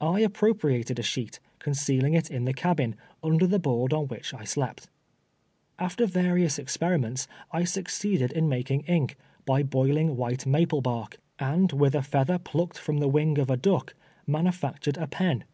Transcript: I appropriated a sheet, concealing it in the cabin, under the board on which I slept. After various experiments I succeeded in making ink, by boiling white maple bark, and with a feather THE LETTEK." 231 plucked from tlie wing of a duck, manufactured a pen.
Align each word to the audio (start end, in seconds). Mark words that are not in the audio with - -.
I 0.00 0.18
appropriated 0.18 0.98
a 0.98 1.02
sheet, 1.04 1.38
concealing 1.60 2.14
it 2.14 2.28
in 2.28 2.44
the 2.44 2.52
cabin, 2.52 2.96
under 3.22 3.46
the 3.46 3.60
board 3.60 3.92
on 3.92 4.08
which 4.08 4.34
I 4.34 4.42
slept. 4.42 4.88
After 5.78 6.06
various 6.06 6.58
experiments 6.58 7.28
I 7.52 7.62
succeeded 7.62 8.32
in 8.32 8.48
making 8.48 8.80
ink, 8.88 9.16
by 9.46 9.62
boiling 9.62 10.16
white 10.16 10.44
maple 10.44 10.80
bark, 10.80 11.18
and 11.38 11.70
with 11.70 11.94
a 11.94 12.02
feather 12.02 12.32
THE 12.32 12.32
LETTEK." 12.32 12.44
231 12.44 12.44
plucked 12.50 12.78
from 12.78 12.98
tlie 12.98 13.12
wing 13.12 13.38
of 13.38 13.48
a 13.48 13.56
duck, 13.56 13.94
manufactured 14.26 14.96
a 14.98 15.06
pen. 15.06 15.44